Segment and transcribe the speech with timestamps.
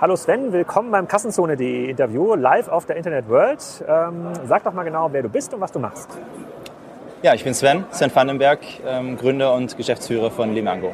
[0.00, 3.62] Hallo Sven, willkommen beim Kassenzone.de Interview live auf der Internet World.
[3.86, 6.10] Ähm, sag doch mal genau, wer du bist und was du machst.
[7.22, 10.92] Ja, ich bin Sven, Sven Vandenberg, ähm, Gründer und Geschäftsführer von Limango.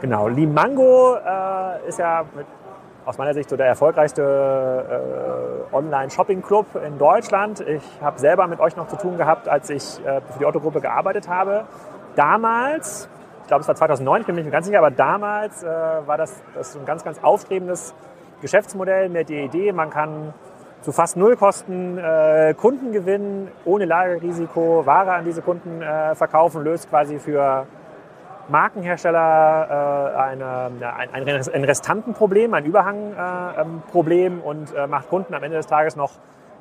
[0.00, 2.44] Genau, Limango äh, ist ja mit,
[3.06, 7.60] aus meiner Sicht so der erfolgreichste äh, Online-Shopping-Club in Deutschland.
[7.60, 10.80] Ich habe selber mit euch noch zu tun gehabt, als ich äh, für die Otto-Gruppe
[10.80, 11.66] gearbeitet habe.
[12.16, 13.08] Damals,
[13.48, 16.40] glaube es war 2009, ich bin mir nicht ganz sicher, aber damals äh, war das,
[16.54, 17.94] das ein ganz, ganz aufstrebendes
[18.40, 20.32] Geschäftsmodell mit der Idee, man kann
[20.82, 26.62] zu fast null Kosten äh, Kunden gewinnen, ohne Lagerrisiko Ware an diese Kunden äh, verkaufen,
[26.62, 27.66] löst quasi für
[28.48, 35.66] Markenhersteller äh, eine, ein, ein Restantenproblem, ein Überhangproblem und äh, macht Kunden am Ende des
[35.66, 36.12] Tages noch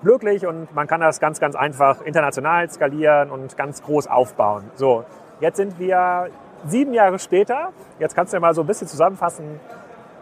[0.04, 4.64] glücklich und man kann das ganz, ganz einfach international skalieren und ganz groß aufbauen.
[4.76, 5.06] So,
[5.40, 6.30] jetzt sind wir
[6.66, 7.70] sieben Jahre später.
[8.00, 9.60] Jetzt kannst du ja mal so ein bisschen zusammenfassen,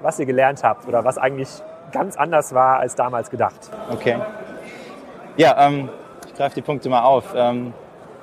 [0.01, 1.49] was ihr gelernt habt oder was eigentlich
[1.91, 3.71] ganz anders war als damals gedacht.
[3.91, 4.17] Okay.
[5.37, 5.89] Ja, ähm,
[6.27, 7.33] ich greife die Punkte mal auf.
[7.35, 7.73] Ähm,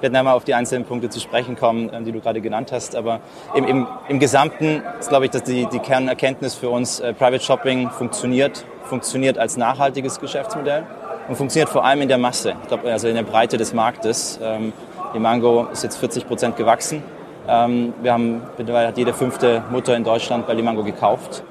[0.03, 2.73] wir werden einmal auf die einzelnen Punkte zu sprechen kommen, ähm, die du gerade genannt
[2.73, 2.97] hast.
[2.97, 3.21] Aber
[3.55, 7.43] im, im, im Gesamten ist, glaube ich, dass die, die Kernerkenntnis für uns, äh, Private
[7.43, 10.85] Shopping funktioniert, funktioniert als nachhaltiges Geschäftsmodell
[11.29, 12.55] und funktioniert vor allem in der Masse.
[12.63, 14.41] Ich glaube, also in der Breite des Marktes.
[14.43, 14.73] Ähm,
[15.15, 17.03] die Mango ist jetzt 40 Prozent gewachsen.
[17.49, 21.43] Ähm, wir haben mittlerweile hat jede fünfte Mutter in Deutschland bei Limango gekauft.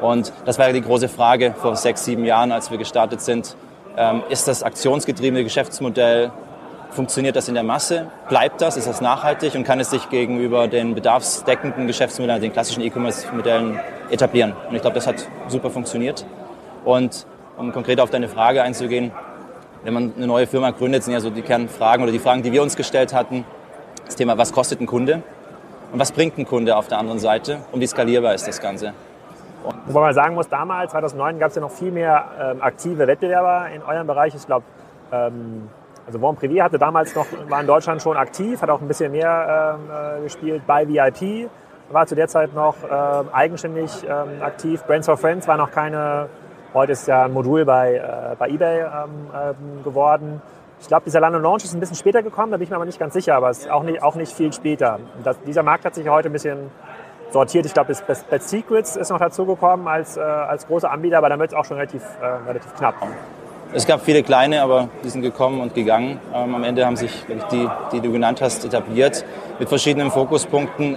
[0.00, 3.56] Und das war die große Frage vor sechs, sieben Jahren, als wir gestartet sind.
[3.96, 6.30] Ähm, ist das aktionsgetriebene Geschäftsmodell,
[6.90, 8.06] funktioniert das in der Masse?
[8.28, 8.76] Bleibt das?
[8.76, 9.54] Ist das nachhaltig?
[9.54, 14.54] Und kann es sich gegenüber den bedarfsdeckenden Geschäftsmodellen, den klassischen E-Commerce-Modellen etablieren?
[14.68, 16.24] Und ich glaube, das hat super funktioniert.
[16.84, 19.10] Und um konkret auf deine Frage einzugehen,
[19.84, 22.52] wenn man eine neue Firma gründet, sind ja so die Kernfragen oder die Fragen, die
[22.52, 23.44] wir uns gestellt hatten.
[24.04, 25.22] Das Thema, was kostet ein Kunde?
[25.92, 27.58] Und was bringt ein Kunde auf der anderen Seite?
[27.72, 28.92] Und wie skalierbar ist das Ganze?
[29.86, 33.68] Wobei man sagen muss, damals, 2009, gab es ja noch viel mehr ähm, aktive Wettbewerber
[33.74, 34.34] in eurem Bereich.
[34.34, 34.64] Ich glaube,
[35.12, 35.68] ähm,
[36.06, 39.12] also Bon Privé hatte damals noch, war in Deutschland schon aktiv, hat auch ein bisschen
[39.12, 41.50] mehr ähm, äh, gespielt bei VIP,
[41.90, 44.82] war zu der Zeit noch ähm, eigenständig ähm, aktiv.
[44.84, 46.28] Brands for Friends war noch keine,
[46.72, 48.86] heute ist ja ein Modul bei, äh, bei eBay ähm,
[49.34, 50.42] ähm, geworden.
[50.80, 52.84] Ich glaube, dieser London Launch ist ein bisschen später gekommen, da bin ich mir aber
[52.84, 55.00] nicht ganz sicher, aber es ist auch nicht, auch nicht viel später.
[55.24, 56.70] Das, dieser Markt hat sich heute ein bisschen
[57.30, 57.66] sortiert.
[57.66, 61.50] Ich glaube, Best Secrets ist noch dazugekommen als, äh, als großer Anbieter, aber dann wird
[61.50, 62.94] es auch schon relativ, äh, relativ knapp.
[63.74, 66.18] Es gab viele kleine, aber die sind gekommen und gegangen.
[66.34, 67.12] Ähm, am Ende haben sich
[67.52, 69.26] die, die du genannt hast, etabliert
[69.58, 70.96] mit verschiedenen Fokuspunkten.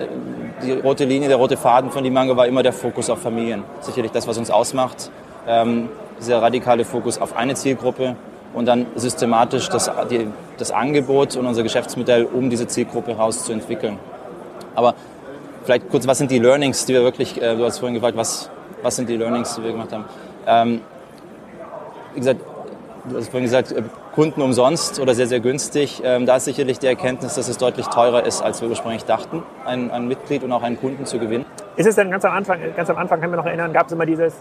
[0.63, 3.63] Die rote Linie, der rote Faden von Limango war immer der Fokus auf Familien.
[3.81, 5.11] Sicherlich das, was uns ausmacht.
[5.47, 8.15] Ähm, dieser radikale Fokus auf eine Zielgruppe
[8.53, 13.97] und dann systematisch das, die, das Angebot und unser Geschäftsmodell, um diese Zielgruppe herauszuentwickeln.
[14.75, 14.95] Aber
[15.63, 18.49] Vielleicht kurz, was sind die Learnings, die wir wirklich, äh, du hast vorhin gefragt, was,
[18.81, 20.05] was sind die Learnings, die wir gemacht haben.
[20.47, 20.81] Ähm,
[22.13, 22.41] wie gesagt,
[23.07, 23.83] du hast vorhin gesagt, äh,
[24.15, 26.01] Kunden umsonst oder sehr, sehr günstig.
[26.03, 29.43] Ähm, da ist sicherlich die Erkenntnis, dass es deutlich teurer ist, als wir ursprünglich dachten,
[29.65, 31.45] ein, Mitglied und auch einen Kunden zu gewinnen.
[31.75, 33.85] Ist es denn ganz am Anfang, ganz am Anfang kann ich mich noch erinnern, gab
[33.85, 34.33] es immer dieses,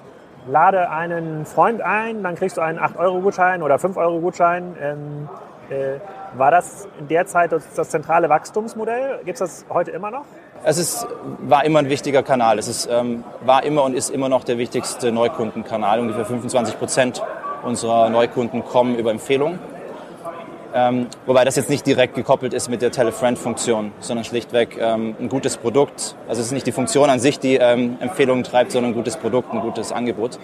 [0.49, 4.77] lade einen Freund ein, dann kriegst du einen 8-Euro-Gutschein oder 5-Euro-Gutschein.
[4.81, 5.29] Ähm,
[5.71, 6.01] äh,
[6.37, 9.21] war das in der Zeit das, das zentrale Wachstumsmodell?
[9.25, 10.25] Gibt es das heute immer noch?
[10.65, 11.07] Es ist,
[11.41, 12.59] war immer ein wichtiger Kanal.
[12.59, 16.01] Es ist, ähm, war immer und ist immer noch der wichtigste Neukundenkanal.
[16.01, 17.23] Ungefähr 25 Prozent
[17.63, 19.59] unserer Neukunden kommen über Empfehlungen.
[20.73, 25.29] Ähm, wobei das jetzt nicht direkt gekoppelt ist mit der Telefriend-Funktion, sondern schlichtweg ähm, ein
[25.29, 26.15] gutes Produkt.
[26.29, 29.17] Also es ist nicht die Funktion an sich, die ähm, Empfehlungen treibt, sondern ein gutes
[29.17, 30.39] Produkt, ein gutes Angebot.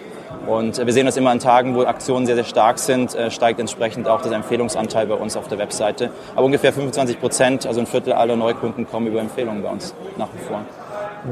[0.45, 3.31] Und äh, wir sehen das immer an Tagen, wo Aktionen sehr, sehr stark sind, äh,
[3.31, 6.09] steigt entsprechend auch der Empfehlungsanteil bei uns auf der Webseite.
[6.35, 10.29] Aber ungefähr 25 Prozent, also ein Viertel aller Neukunden kommen über Empfehlungen bei uns nach
[10.33, 10.61] wie vor.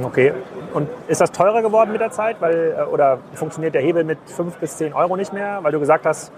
[0.03, 0.33] Okay.
[0.73, 2.37] Und ist das teurer geworden mit der Zeit?
[2.39, 5.59] Weil, äh, oder funktioniert der Hebel mit 5 bis 10 Euro nicht mehr?
[5.61, 6.31] Weil du gesagt hast,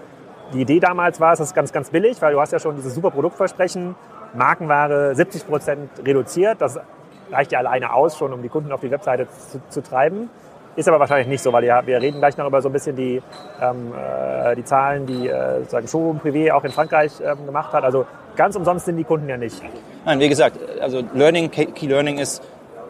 [0.52, 2.94] die Idee damals war, es ist ganz, ganz billig, weil du hast ja schon dieses
[2.94, 3.94] super Produktversprechen,
[4.34, 6.60] Markenware 70 Prozent reduziert.
[6.60, 6.78] Das
[7.30, 10.30] reicht ja alleine aus, schon um die Kunden auf die Webseite zu, zu treiben.
[10.76, 12.94] Ist aber wahrscheinlich nicht so, weil ja, wir reden gleich noch über so ein bisschen
[12.94, 13.20] die,
[13.60, 17.82] ähm, äh, die Zahlen, die äh, sozusagen Showroom Privé auch in Frankreich ähm, gemacht hat.
[17.82, 18.06] Also
[18.36, 19.60] ganz umsonst sind die Kunden ja nicht.
[20.04, 22.42] Nein, wie gesagt, also Learning, Key Learning ist,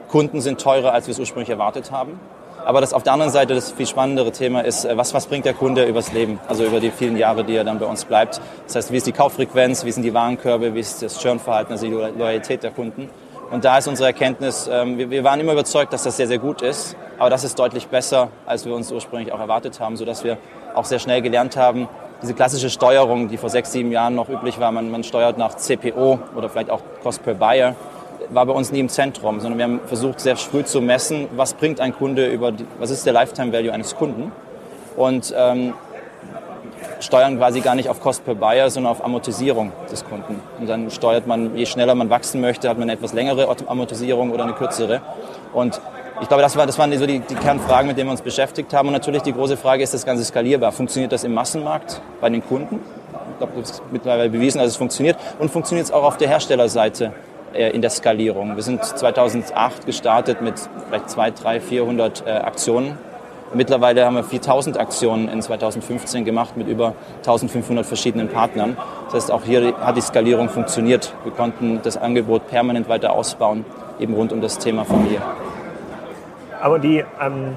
[0.08, 2.20] Kunden sind teurer, als wir es ursprünglich erwartet haben.
[2.64, 5.44] Aber das auf der anderen Seite das viel spannendere Thema ist, äh, was, was bringt
[5.44, 8.40] der Kunde übers Leben, also über die vielen Jahre, die er dann bei uns bleibt.
[8.66, 11.86] Das heißt, wie ist die Kauffrequenz, wie sind die Warenkörbe, wie ist das Churnverhalten, also
[11.86, 13.08] die Loyalität der Kunden.
[13.50, 16.60] Und da ist unsere Erkenntnis, ähm, wir waren immer überzeugt, dass das sehr, sehr gut
[16.60, 20.36] ist, aber das ist deutlich besser, als wir uns ursprünglich auch erwartet haben, sodass wir
[20.74, 21.88] auch sehr schnell gelernt haben,
[22.20, 25.54] diese klassische Steuerung, die vor sechs, sieben Jahren noch üblich war, man, man steuert nach
[25.54, 27.74] CPO oder vielleicht auch Cost per Buyer,
[28.30, 31.54] war bei uns nie im Zentrum, sondern wir haben versucht, sehr früh zu messen, was
[31.54, 34.32] bringt ein Kunde über, die, was ist der Lifetime Value eines Kunden
[34.96, 35.74] und ähm,
[37.00, 40.40] steuern quasi gar nicht auf Cost per Buyer, sondern auf Amortisierung des Kunden.
[40.58, 44.30] Und dann steuert man, je schneller man wachsen möchte, hat man eine etwas längere Amortisierung
[44.30, 45.00] oder eine kürzere.
[45.52, 45.80] Und
[46.20, 48.74] ich glaube, das, war, das waren so die, die Kernfragen, mit denen wir uns beschäftigt
[48.74, 48.88] haben.
[48.88, 50.72] Und natürlich die große Frage, ist das Ganze skalierbar?
[50.72, 52.80] Funktioniert das im Massenmarkt bei den Kunden?
[53.32, 55.16] Ich glaube, das ist mittlerweile bewiesen, dass es funktioniert.
[55.38, 57.12] Und funktioniert es auch auf der Herstellerseite
[57.54, 58.56] in der Skalierung?
[58.56, 60.54] Wir sind 2008 gestartet mit
[60.88, 62.98] vielleicht 200, 300, 400 äh, Aktionen
[63.54, 68.76] Mittlerweile haben wir 4000 Aktionen in 2015 gemacht mit über 1500 verschiedenen Partnern.
[69.06, 71.14] Das heißt, auch hier hat die Skalierung funktioniert.
[71.24, 73.64] Wir konnten das Angebot permanent weiter ausbauen,
[73.98, 75.22] eben rund um das Thema Familie.
[76.60, 77.56] Aber die ähm,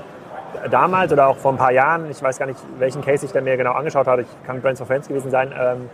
[0.70, 3.42] damals oder auch vor ein paar Jahren, ich weiß gar nicht, welchen Case ich da
[3.42, 5.90] mir genau angeschaut habe, ich kann Brands for Friends gewesen sein, ähm,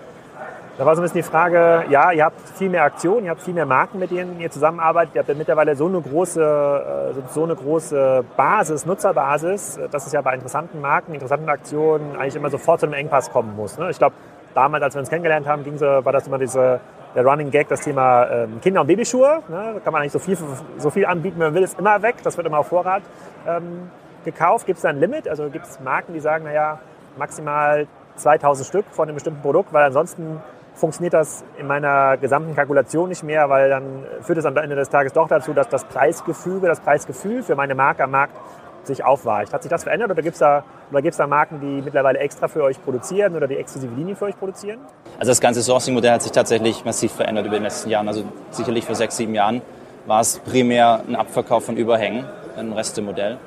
[0.77, 3.41] da war so ein bisschen die Frage, ja, ihr habt viel mehr Aktionen, ihr habt
[3.41, 5.15] viel mehr Marken, mit denen ihr zusammenarbeitet.
[5.15, 10.13] Ihr habt ja mittlerweile so eine große, äh, so eine große Basis, Nutzerbasis, dass es
[10.13, 13.79] ja bei interessanten Marken, interessanten Aktionen eigentlich immer sofort zu einem Engpass kommen muss.
[13.79, 13.89] Ne?
[13.89, 14.15] Ich glaube,
[14.53, 16.79] damals, als wir uns kennengelernt haben, ging so, war das immer diese,
[17.15, 19.41] der Running Gag, das Thema ähm, Kinder- und Babyschuhe.
[19.47, 19.71] Ne?
[19.74, 20.38] Da kann man eigentlich so viel,
[20.77, 22.18] so viel anbieten, wie man will, ist immer weg.
[22.24, 23.01] Das wird immer auf Vorrat
[23.47, 23.89] ähm,
[24.25, 24.68] gekauft.
[24.68, 25.27] Gibt es da ein Limit?
[25.27, 26.77] Also gibt es Marken, die sagen, naja,
[27.18, 27.88] maximal
[28.18, 30.39] 2000 Stück von einem bestimmten Produkt, weil ansonsten
[30.77, 34.89] funktioniert das in meiner gesamten Kalkulation nicht mehr, weil dann führt es am Ende des
[34.89, 38.38] Tages doch dazu, dass das Preisgefüge, das Preisgefühl für meine Marke am Markt
[38.83, 39.53] sich aufweicht.
[39.53, 42.81] Hat sich das verändert oder gibt es da, da Marken, die mittlerweile extra für euch
[42.81, 44.79] produzieren oder die exklusive Linien für euch produzieren?
[45.19, 48.07] Also das ganze Sourcing-Modell hat sich tatsächlich massiv verändert über die letzten Jahren.
[48.07, 49.62] Also sicherlich vor sechs, sieben Jahren
[50.06, 52.25] war es primär ein Abverkauf von Überhängen,
[52.57, 53.38] ein Restemodell.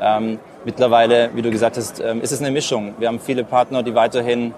[0.00, 2.94] Ähm, mittlerweile, wie du gesagt hast, ähm, ist es eine Mischung.
[2.98, 4.54] Wir haben viele Partner, die weiterhin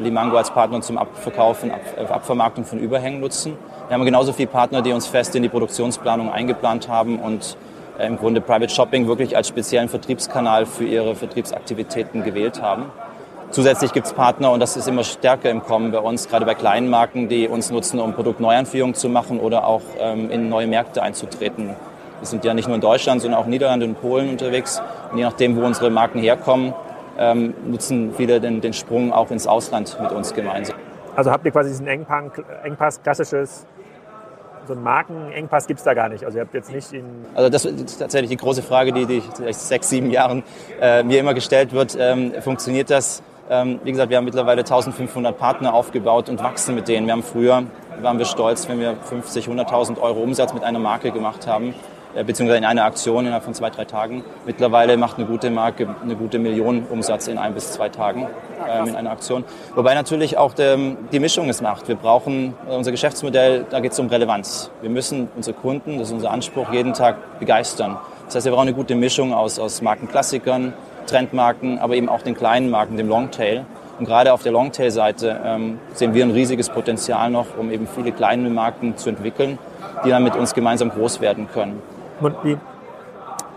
[0.00, 3.56] Limango als Partner zum Abverkaufen, Ab äh, Abvermarktung von Überhängen nutzen.
[3.88, 7.56] Wir haben genauso viele Partner, die uns fest in die Produktionsplanung eingeplant haben und
[7.98, 12.86] äh, im Grunde Private Shopping wirklich als speziellen Vertriebskanal für ihre Vertriebsaktivitäten gewählt haben.
[13.50, 16.54] Zusätzlich gibt es Partner, und das ist immer stärker im Kommen bei uns, gerade bei
[16.54, 21.02] kleinen Marken, die uns nutzen, um Produktneuanführungen zu machen oder auch ähm, in neue Märkte
[21.02, 21.76] einzutreten.
[22.18, 24.80] Wir sind ja nicht nur in Deutschland, sondern auch in Niederlande und Polen unterwegs.
[25.12, 26.72] Und je nachdem, wo unsere Marken herkommen,
[27.18, 30.76] ähm, nutzen viele den, den Sprung auch ins Ausland mit uns gemeinsam.
[31.16, 32.32] Also habt ihr quasi diesen Engpass,
[32.64, 33.66] Engpass klassisches,
[34.66, 36.24] so einen Markenengpass gibt es da gar nicht.
[36.24, 39.22] Also ihr habt jetzt nicht in Also das ist tatsächlich die große Frage, die, die
[39.34, 40.42] seit sechs, sieben Jahren
[40.80, 41.96] äh, mir immer gestellt wird.
[41.98, 43.22] Ähm, funktioniert das?
[43.50, 47.06] Ähm, wie gesagt, wir haben mittlerweile 1500 Partner aufgebaut und wachsen mit denen.
[47.06, 47.64] Wir haben früher,
[48.00, 51.74] waren wir stolz, wenn wir 50, 100.000 Euro Umsatz mit einer Marke gemacht haben.
[52.14, 54.24] Äh, beziehungsweise in einer Aktion innerhalb von zwei, drei Tagen.
[54.46, 58.28] Mittlerweile macht eine gute Marke eine gute Million Umsatz in ein bis zwei Tagen
[58.68, 59.44] ähm, in einer Aktion.
[59.74, 60.76] Wobei natürlich auch der,
[61.10, 61.88] die Mischung es macht.
[61.88, 64.70] Wir brauchen äh, unser Geschäftsmodell, da geht es um Relevanz.
[64.80, 67.96] Wir müssen unsere Kunden, das ist unser Anspruch, jeden Tag begeistern.
[68.26, 70.72] Das heißt, wir brauchen eine gute Mischung aus, aus Markenklassikern,
[71.06, 73.66] Trendmarken, aber eben auch den kleinen Marken, dem Longtail.
[73.98, 78.12] Und gerade auf der Longtail-Seite ähm, sehen wir ein riesiges Potenzial noch, um eben viele
[78.12, 79.58] kleine Marken zu entwickeln,
[80.04, 81.80] die dann mit uns gemeinsam groß werden können.
[82.20, 82.36] Und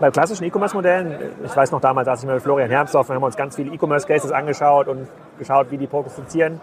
[0.00, 3.36] bei klassischen E-Commerce-Modellen, ich weiß noch damals, als ich mit Florian Hermsdorf, wir haben uns
[3.36, 5.08] ganz viele E-Commerce-Cases angeschaut und
[5.38, 6.60] geschaut, wie die prognostizieren,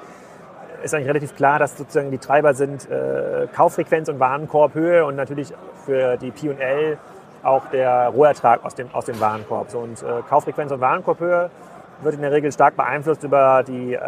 [0.84, 5.54] ist eigentlich relativ klar, dass sozusagen die Treiber sind äh, Kauffrequenz und Warenkorbhöhe und natürlich
[5.86, 6.98] für die P&L
[7.44, 9.70] auch der Rohertrag aus dem, aus dem Warenkorb.
[9.70, 11.50] So, und äh, Kauffrequenz und Warenkorbhöhe
[12.02, 14.00] wird in der Regel stark beeinflusst über die, äh,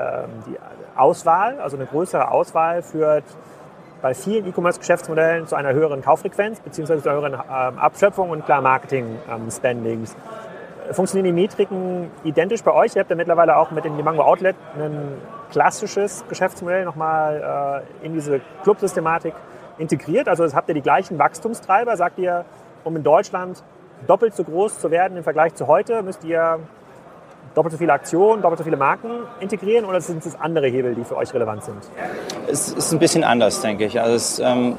[0.46, 0.58] die
[0.96, 3.26] Auswahl, also eine größere Auswahl führt
[4.02, 7.02] bei vielen E-Commerce-Geschäftsmodellen zu einer höheren Kauffrequenz bzw.
[7.02, 10.14] zu einer höheren ähm, Abschöpfung und klar Marketing-Spendings.
[10.14, 12.96] Ähm, Funktionieren die Metriken identisch bei euch?
[12.96, 15.18] Ihr habt ja mittlerweile auch mit dem Limango Outlet ein
[15.52, 19.34] klassisches Geschäftsmodell nochmal äh, in diese Club-Systematik
[19.78, 20.30] integriert.
[20.30, 21.98] Also habt ihr die gleichen Wachstumstreiber?
[21.98, 22.46] Sagt ihr,
[22.84, 23.64] um in Deutschland
[24.06, 26.60] doppelt so groß zu werden im Vergleich zu heute, müsst ihr
[27.58, 29.10] doppelt so viele Aktionen, doppelt so viele Marken
[29.40, 31.78] integrieren oder sind es andere Hebel, die für euch relevant sind?
[32.48, 34.00] Es ist ein bisschen anders, denke ich.
[34.00, 34.78] Also es, ähm,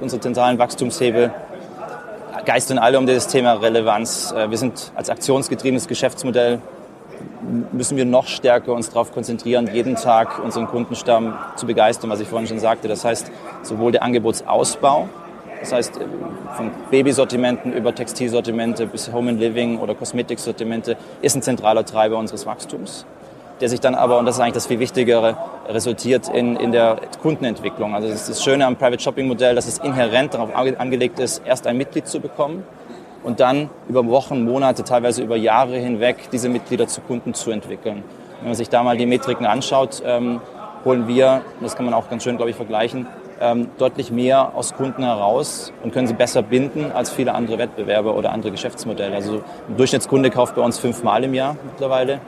[0.00, 1.32] unsere zentralen Wachstumshebel
[2.44, 4.32] geistern alle um dieses Thema Relevanz.
[4.32, 6.60] Äh, wir sind als aktionsgetriebenes Geschäftsmodell
[7.72, 12.28] müssen wir noch stärker uns darauf konzentrieren, jeden Tag unseren Kundenstamm zu begeistern, was ich
[12.28, 12.88] vorhin schon sagte.
[12.88, 13.30] Das heißt,
[13.62, 15.08] sowohl der Angebotsausbau,
[15.60, 16.04] das heißt, äh,
[16.56, 22.46] von Babysortimenten über Textilsortimente bis Home and Living oder Kosmetiksortimente ist ein zentraler Treiber unseres
[22.46, 23.06] Wachstums,
[23.60, 25.36] der sich dann aber, und das ist eigentlich das viel Wichtigere,
[25.68, 27.94] resultiert in, in der Kundenentwicklung.
[27.94, 31.42] Also das ist das Schöne am Private Shopping Modell, dass es inhärent darauf angelegt ist,
[31.44, 32.64] erst ein Mitglied zu bekommen
[33.22, 38.02] und dann über Wochen, Monate, teilweise über Jahre hinweg diese Mitglieder zu Kunden zu entwickeln.
[38.40, 40.40] Wenn man sich da mal die Metriken anschaut, ähm,
[40.84, 43.19] holen wir, das kann man auch ganz schön, glaube ich, vergleichen, ähm,
[43.78, 48.32] deutlich mehr aus Kunden heraus und können sie besser binden als viele andere Wettbewerber oder
[48.32, 49.14] andere Geschäftsmodelle.
[49.14, 52.20] Also ein Durchschnittskunde kauft bei uns fünfmal im Jahr mittlerweile.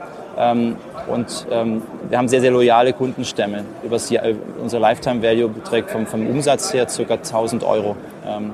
[1.07, 3.65] Und ähm, wir haben sehr, sehr loyale Kundenstämme.
[3.83, 4.23] Übers Jahr,
[4.61, 7.13] unser Lifetime Value beträgt vom, vom Umsatz her ca.
[7.13, 7.95] 1000 Euro,
[8.25, 8.51] ähm,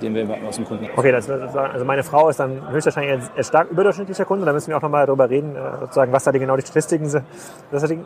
[0.00, 3.70] den wir aus dem Kunden Okay, das, also meine Frau ist dann höchstwahrscheinlich ein stark
[3.70, 4.46] überdurchschnittlicher Kunde.
[4.46, 7.10] Da müssen wir auch nochmal darüber reden, äh, sozusagen, was da die, genau die Statistiken,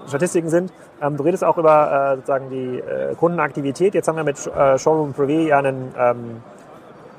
[0.08, 0.72] Statistiken sind.
[1.00, 3.94] Ähm, du redest auch über äh, sozusagen die äh, Kundenaktivität.
[3.94, 6.42] Jetzt haben wir mit äh, Showroom Privé ja einen ähm,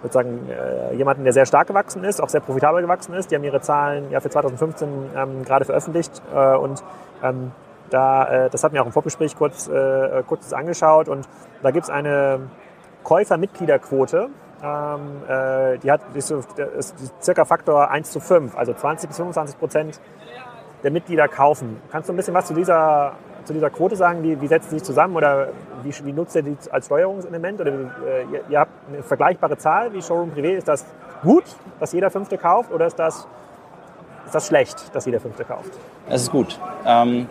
[0.01, 3.31] sozusagen äh, jemanden, der sehr stark gewachsen ist, auch sehr profitabel gewachsen ist.
[3.31, 6.83] Die haben ihre Zahlen ja für 2015 ähm, gerade veröffentlicht äh, und
[7.23, 7.51] ähm,
[7.89, 11.27] da, äh, das hatten wir auch im Vorgespräch kurz, äh, kurz angeschaut und
[11.61, 12.39] da gibt es eine
[13.03, 14.29] Käufermitgliederquote,
[14.63, 19.17] ähm, äh, die hat die ist, ist circa Faktor 1 zu 5, also 20 bis
[19.17, 20.01] 25 Prozent
[20.83, 21.81] der Mitglieder kaufen.
[21.91, 23.13] Kannst du ein bisschen was zu dieser
[23.49, 24.21] zu dieser Quote sagen?
[24.21, 25.49] Wie, wie setzt sie sich zusammen oder
[25.81, 27.59] wie, wie nutzt ihr die als Steuerungselement?
[27.59, 30.51] Oder äh, ihr, ihr, habt eine vergleichbare Zahl wie Showroom Privé.
[30.51, 30.85] Ist das
[31.23, 31.45] gut,
[31.79, 33.27] dass jeder Fünfte kauft oder ist das,
[34.27, 35.71] ist das schlecht, dass jeder Fünfte kauft?
[36.07, 36.59] Es ist gut.
[36.85, 37.27] Ähm,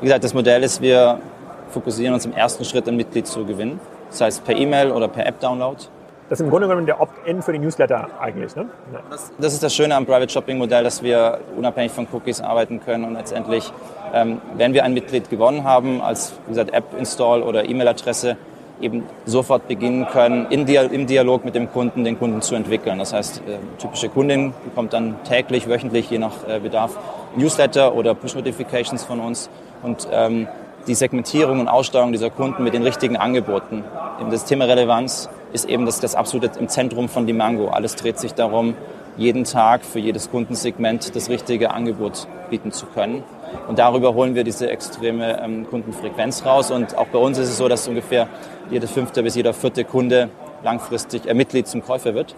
[0.00, 1.20] wie gesagt, das Modell ist, wir
[1.68, 3.78] fokussieren uns im ersten Schritt, ein Mitglied zu gewinnen.
[4.08, 5.84] Das heißt per E-Mail oder per App-Download.
[6.28, 8.54] Das ist im Grunde genommen der Opt-in für die Newsletter eigentlich.
[8.54, 8.66] Ne?
[8.92, 9.00] Ja.
[9.10, 12.80] Das, das, ist das Schöne am Private Shopping Modell, dass wir unabhängig von Cookies arbeiten
[12.84, 13.72] können und letztendlich,
[14.12, 18.36] ähm, wenn wir ein Mitglied gewonnen haben, als wie gesagt, App-Install oder E-Mail-Adresse,
[18.80, 20.66] eben sofort beginnen können, im
[21.06, 22.98] Dialog mit dem Kunden den Kunden zu entwickeln.
[22.98, 26.96] Das heißt, äh, typische Kundin bekommt dann täglich, wöchentlich, je nach äh, Bedarf,
[27.36, 29.48] Newsletter oder Push-Notifications von uns
[29.82, 30.46] und ähm,
[30.86, 33.84] die Segmentierung und Aussteuerung dieser Kunden mit den richtigen Angeboten.
[34.30, 37.68] Das Thema Relevanz ist eben das, das absolute im Zentrum von Dimango.
[37.68, 38.74] Alles dreht sich darum,
[39.16, 43.24] jeden Tag für jedes Kundensegment das richtige Angebot bieten zu können.
[43.66, 46.70] Und darüber holen wir diese extreme ähm, Kundenfrequenz raus.
[46.70, 48.28] Und auch bei uns ist es so, dass ungefähr
[48.70, 50.30] jeder fünfte bis jeder vierte Kunde
[50.62, 52.34] langfristig äh, Mitglied zum Käufer wird.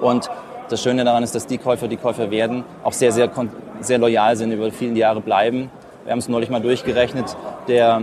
[0.00, 0.28] Und
[0.68, 3.30] das Schöne daran ist, dass die Käufer, die Käufer werden, auch sehr, sehr,
[3.80, 5.70] sehr loyal sind, über viele Jahre bleiben.
[6.04, 7.36] Wir haben es neulich mal durchgerechnet.
[7.68, 8.02] Der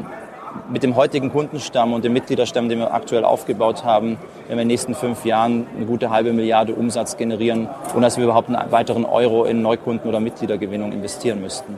[0.69, 4.57] mit dem heutigen Kundenstamm und dem Mitgliederstamm, den wir aktuell aufgebaut haben, werden wir in
[4.59, 8.71] den nächsten fünf Jahren eine gute halbe Milliarde Umsatz generieren, ohne dass wir überhaupt einen
[8.71, 11.77] weiteren Euro in Neukunden- oder Mitgliedergewinnung investieren müssten.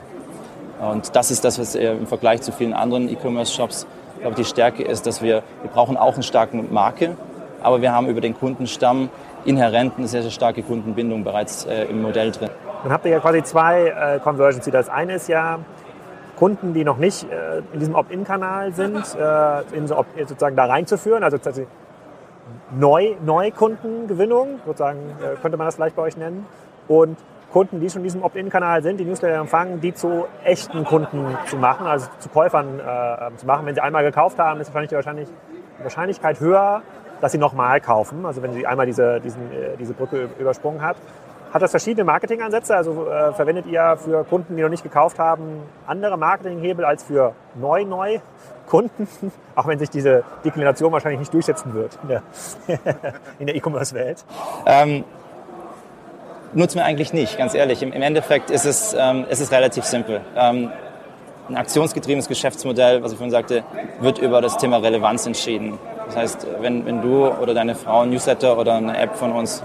[0.82, 3.88] Und das ist das, was im Vergleich zu vielen anderen E-Commerce-Shops,
[4.20, 7.16] glaube ich, die Stärke ist, dass wir, wir brauchen auch eine starke Marke,
[7.62, 9.10] aber wir haben über den Kundenstamm
[9.46, 12.50] inhärent eine sehr, sehr starke Kundenbindung bereits äh, im Modell drin.
[12.84, 14.66] Dann habt ihr ja quasi zwei äh, Conversions.
[14.66, 15.60] Das eine ist ja,
[16.38, 21.24] Kunden, die noch nicht äh, in diesem Opt-in-Kanal sind, äh, in so, sozusagen da reinzuführen,
[21.24, 21.74] also tatsächlich
[22.78, 26.46] Neu, Neukundengewinnung, sozusagen äh, könnte man das vielleicht bei euch nennen,
[26.88, 27.18] und
[27.52, 31.58] Kunden, die schon in diesem Opt-in-Kanal sind, die Newsletter empfangen, die zu echten Kunden zu
[31.58, 33.68] machen, also zu Käufern äh, zu machen.
[33.68, 35.30] Wenn sie einmal gekauft haben, ist wahrscheinlich die Wahrscheinlich,
[35.84, 36.82] Wahrscheinlichkeit höher,
[37.22, 40.98] dass sie nochmal kaufen, also wenn sie einmal diese, diesen, äh, diese Brücke übersprungen hat.
[41.54, 42.76] Hat das verschiedene Marketingansätze?
[42.76, 47.36] Also äh, verwendet ihr für Kunden, die noch nicht gekauft haben, andere Marketinghebel als für
[47.54, 49.08] Neu-Neu-Kunden?
[49.56, 52.00] Auch wenn sich diese Deklination wahrscheinlich nicht durchsetzen wird
[53.40, 54.26] in der, E-Commerce-Welt.
[54.66, 55.04] Ähm,
[56.54, 57.84] nutzen wir eigentlich nicht, ganz ehrlich.
[57.84, 60.22] Im, im Endeffekt ist es, ähm, es ist relativ simpel.
[60.36, 60.72] Ähm,
[61.50, 63.64] ein aktionsgetriebenes Geschäftsmodell, was ich vorhin sagte,
[64.00, 65.78] wird über das Thema Relevanz entschieden.
[66.08, 69.62] Das heißt, wenn, wenn du oder deine Frau ein Newsletter oder eine App von uns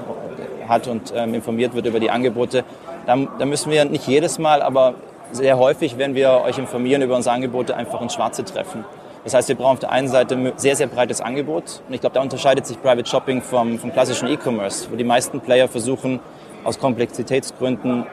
[0.69, 2.65] hat und ähm, informiert wird über die Angebote,
[3.07, 4.95] dann, dann müssen wir nicht jedes Mal, aber
[5.33, 8.85] sehr häufig, wenn wir euch informieren über unsere Angebote, einfach ins Schwarze treffen.
[9.25, 11.83] Das heißt, wir brauchen auf der einen Seite ein sehr, sehr breites Angebot.
[11.87, 15.41] Und ich glaube, da unterscheidet sich Private Shopping vom, vom klassischen E-Commerce, wo die meisten
[15.41, 16.21] Player versuchen,
[16.65, 18.07] aus Komplexitätsgründen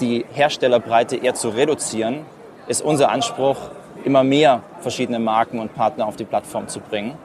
[0.00, 2.20] die Herstellerbreite eher zu reduzieren,
[2.66, 3.56] ist unser Anspruch,
[4.04, 7.18] immer mehr verschiedene Marken und Partner auf die Plattform zu bringen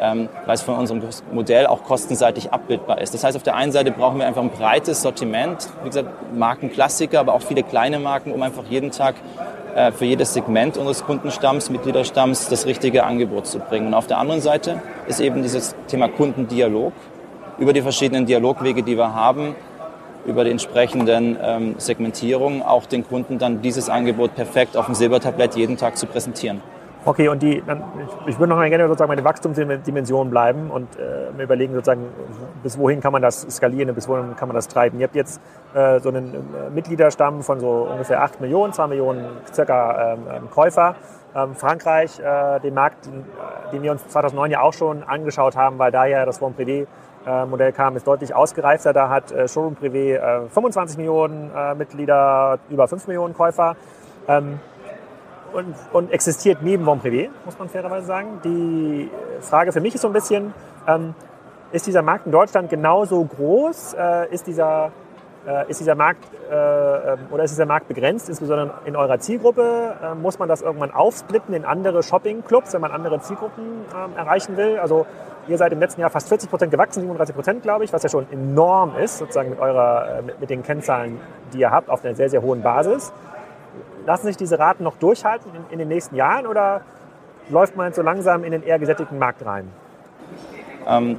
[0.00, 1.02] ähm, weil es von unserem
[1.32, 3.12] Modell auch kostenseitig abbildbar ist.
[3.14, 7.20] Das heißt, auf der einen Seite brauchen wir einfach ein breites Sortiment, wie gesagt, Markenklassiker,
[7.20, 9.14] aber auch viele kleine Marken, um einfach jeden Tag
[9.74, 13.88] äh, für jedes Segment unseres Kundenstamms, Mitgliederstamms, das richtige Angebot zu bringen.
[13.88, 16.92] Und auf der anderen Seite ist eben dieses Thema Kundendialog
[17.58, 19.54] über die verschiedenen Dialogwege, die wir haben,
[20.26, 25.56] über die entsprechenden ähm, Segmentierungen auch den Kunden dann dieses Angebot perfekt auf dem Silbertablett
[25.56, 26.62] jeden Tag zu präsentieren.
[27.02, 27.82] Okay, und die, dann,
[28.26, 32.04] ich würde noch mal gerne sozusagen meine Wachstumsdimension bleiben und äh, mir überlegen, sozusagen,
[32.62, 35.00] bis wohin kann man das skalieren, bis wohin kann man das treiben.
[35.00, 35.40] Ihr habt jetzt
[35.72, 40.50] äh, so einen äh, Mitgliederstamm von so ungefähr 8 Millionen, 2 Millionen circa ähm, ähm,
[40.50, 40.94] Käufer.
[41.34, 45.56] Ähm, Frankreich, äh, den Markt, den, äh, den wir uns 2009 ja auch schon angeschaut
[45.56, 46.86] haben, weil da ja das Form Privé
[47.26, 48.92] äh, Modell kam, ist deutlich ausgereifter.
[48.92, 53.76] Da hat äh, Showroom Privé äh, 25 Millionen Mitglieder, über 5 Millionen Käufer.
[54.28, 54.60] Ähm,
[55.52, 58.40] und, und existiert neben Bon Privé, muss man fairerweise sagen.
[58.44, 60.54] Die Frage für mich ist so ein bisschen,
[60.86, 61.14] ähm,
[61.72, 63.94] ist dieser Markt in Deutschland genauso groß?
[63.94, 64.90] Äh, ist dieser
[65.46, 69.94] Äh, ist dieser Markt äh, ähm, oder ist dieser Markt begrenzt, insbesondere in eurer Zielgruppe?
[70.02, 74.58] Äh, muss man das irgendwann aufsplitten in andere Shopping-Clubs, wenn man andere Zielgruppen ähm, erreichen
[74.58, 74.78] will?
[74.78, 75.06] Also
[75.48, 78.10] ihr seid im letzten Jahr fast 40 Prozent gewachsen, 37 Prozent, glaube ich, was ja
[78.10, 81.18] schon enorm ist, sozusagen mit, eurer, äh, mit, mit den Kennzahlen,
[81.54, 83.10] die ihr habt, auf einer sehr, sehr hohen Basis.
[84.10, 86.80] Lassen sich diese Raten noch durchhalten in, in den nächsten Jahren oder
[87.48, 89.68] läuft man jetzt so langsam in den eher gesättigten Markt rein?
[90.84, 91.16] Ähm,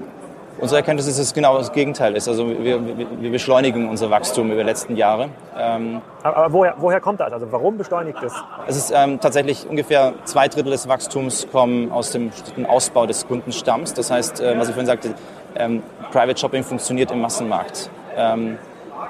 [0.59, 2.27] Unsere Erkenntnis ist, dass es genau das Gegenteil ist.
[2.27, 5.29] Also wir, wir beschleunigen unser Wachstum über die letzten Jahre.
[5.57, 7.31] Ähm, aber woher, woher, kommt das?
[7.31, 8.33] Also warum beschleunigt es?
[8.67, 12.31] Es ist ähm, tatsächlich ungefähr zwei Drittel des Wachstums kommen aus dem
[12.67, 13.93] Ausbau des Kundenstamms.
[13.93, 15.15] Das heißt, äh, was ich vorhin sagte,
[15.55, 15.81] ähm,
[16.11, 17.89] Private Shopping funktioniert im Massenmarkt.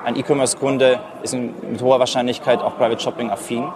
[0.03, 3.67] Ein E-Commerce-Kunde ist mit hoher Wahrscheinlichkeit auch Private Shopping affin.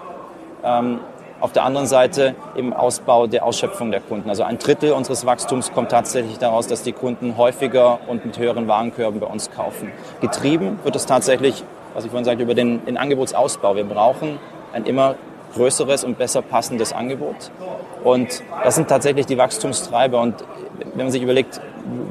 [0.64, 1.00] Ähm,
[1.40, 4.30] auf der anderen Seite im Ausbau der Ausschöpfung der Kunden.
[4.30, 8.68] Also ein Drittel unseres Wachstums kommt tatsächlich daraus, dass die Kunden häufiger und mit höheren
[8.68, 9.92] Warenkörben bei uns kaufen.
[10.22, 11.64] Getrieben wird es tatsächlich,
[11.94, 13.76] was ich vorhin sagte, über den, den Angebotsausbau.
[13.76, 14.40] Wir brauchen
[14.74, 15.16] ein immer
[15.54, 17.52] größeres und besser passendes Angebot.
[18.04, 20.20] Und das sind tatsächlich die Wachstumstreiber.
[20.20, 20.44] Und
[20.96, 21.62] wenn man sich überlegt,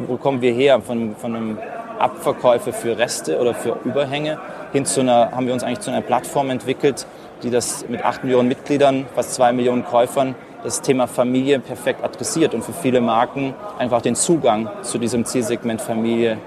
[0.06, 1.58] wo kommen wir her von, von einem
[1.98, 4.38] Abverkäufe für Reste oder für Überhänge
[4.72, 7.06] hin zu einer, haben wir uns eigentlich zu einer Plattform entwickelt,
[7.42, 12.54] die das mit 8 Millionen Mitgliedern, fast 2 Millionen Käufern, das Thema Familie perfekt adressiert
[12.54, 16.38] und für viele Marken einfach den Zugang zu diesem Zielsegment Familie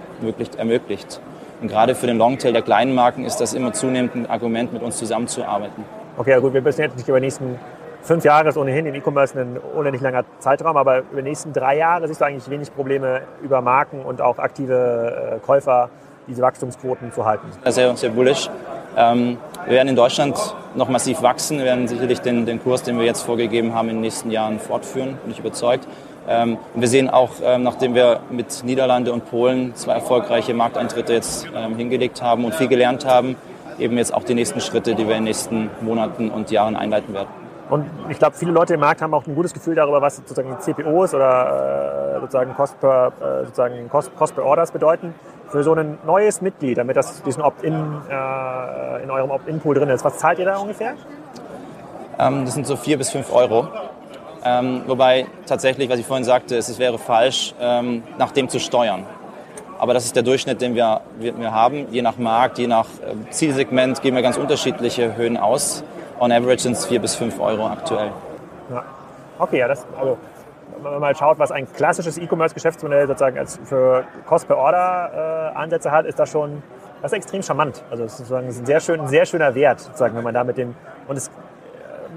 [0.58, 1.22] ermöglicht.
[1.62, 4.82] Und gerade für den Longtail der kleinen Marken ist das immer zunehmend ein Argument, mit
[4.82, 5.86] uns zusammenzuarbeiten.
[6.18, 7.60] Okay, ja gut, wir müssen jetzt nicht über die nächsten
[8.08, 11.78] fünf Jahre ist ohnehin im E-Commerce ein unendlich langer Zeitraum, aber über die nächsten drei
[11.78, 15.90] Jahre siehst du eigentlich wenig Probleme über Marken und auch aktive äh, Käufer
[16.28, 17.48] diese Wachstumsquoten zu halten.
[17.66, 18.50] Sehr, sehr bullish.
[18.98, 20.36] Ähm, wir werden in Deutschland
[20.76, 21.60] noch massiv wachsen.
[21.60, 24.60] Wir werden sicherlich den, den Kurs, den wir jetzt vorgegeben haben, in den nächsten Jahren
[24.60, 25.88] fortführen, bin ich überzeugt.
[26.30, 31.14] Ähm, und wir sehen auch, ähm, nachdem wir mit Niederlande und Polen zwei erfolgreiche Markteintritte
[31.14, 33.36] jetzt ähm, hingelegt haben und viel gelernt haben,
[33.80, 37.14] eben jetzt auch die nächsten Schritte, die wir in den nächsten Monaten und Jahren einleiten
[37.14, 37.47] werden.
[37.70, 40.58] Und ich glaube, viele Leute im Markt haben auch ein gutes Gefühl darüber, was sozusagen
[40.60, 45.14] CPOs oder äh, sozusagen Cost per, äh, sozusagen Cost, Cost per Orders bedeuten
[45.50, 50.04] für so ein neues Mitglied, damit das diesen Opt-in äh, in eurem Opt-in-Pool drin ist.
[50.06, 50.94] Was zahlt ihr da ungefähr?
[52.20, 53.68] Ähm, das sind so vier bis fünf Euro.
[54.44, 58.60] Ähm, wobei tatsächlich, was ich vorhin sagte, es, es wäre falsch, ähm, nach dem zu
[58.60, 59.06] steuern.
[59.80, 61.88] Aber das ist der Durchschnitt, den wir, wir, wir haben.
[61.92, 65.84] Je nach Markt, je nach äh, Zielsegment geben wir ganz unterschiedliche Höhen aus.
[66.20, 68.12] On average sind es vier bis fünf Euro aktuell.
[68.72, 68.84] Ja.
[69.40, 70.18] Okay, ja, das, also
[70.82, 75.58] wenn man mal schaut, was ein klassisches E-Commerce-Geschäftsmodell sozusagen als für Cost per Order äh,
[75.58, 76.64] Ansätze hat, ist das schon
[77.02, 77.84] das ist extrem charmant.
[77.92, 80.58] Also es ist sozusagen ein sehr, schön, sehr schöner Wert, sozusagen, wenn man da mit
[80.58, 80.76] dem
[81.08, 81.30] und es